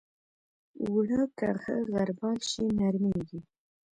[0.83, 3.39] اوړه که ښه غربال شي، نرمېږي